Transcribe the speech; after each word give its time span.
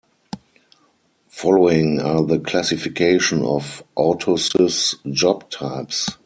Following 1.27 1.99
are 2.01 2.23
the 2.25 2.39
classification 2.39 3.43
of 3.43 3.83
autosys 3.95 4.95
job 5.13 5.47
types. 5.51 6.07